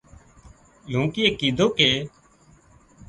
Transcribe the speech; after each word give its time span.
لونڪيئي 0.91 1.29
ڪيڌون 1.39 1.69
ڪي 1.77 1.89